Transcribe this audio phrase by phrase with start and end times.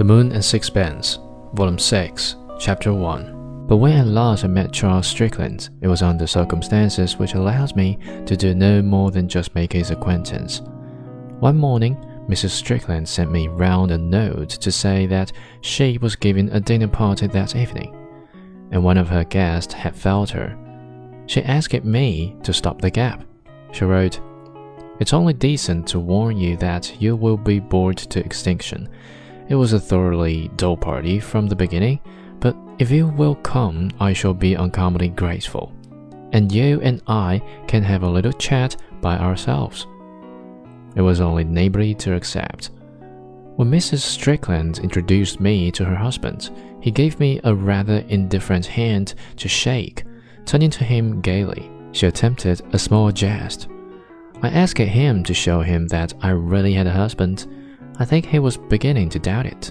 [0.00, 1.18] The Moon and Sixpence,
[1.52, 3.66] Volume 6, Chapter 1.
[3.68, 7.98] But when at last I met Charles Strickland, it was under circumstances which allowed me
[8.24, 10.62] to do no more than just make his acquaintance.
[11.40, 11.96] One morning,
[12.30, 12.48] Mrs.
[12.48, 17.26] Strickland sent me round a note to say that she was giving a dinner party
[17.26, 17.94] that evening,
[18.70, 20.56] and one of her guests had failed her.
[21.26, 23.22] She asked me to stop the gap.
[23.72, 24.18] She wrote,
[24.98, 28.88] It's only decent to warn you that you will be bored to extinction
[29.50, 31.98] it was a thoroughly dull party from the beginning,
[32.38, 35.74] but if you will come, I shall be uncommonly grateful.
[36.32, 39.88] And you and I can have a little chat by ourselves.
[40.94, 42.70] It was only neighborly to accept.
[43.56, 43.98] When Mrs.
[43.98, 50.04] Strickland introduced me to her husband, he gave me a rather indifferent hand to shake.
[50.46, 53.66] Turning to him gaily, she attempted a small jest.
[54.42, 57.48] I asked him to show him that I really had a husband
[58.00, 59.70] I think he was beginning to doubt it.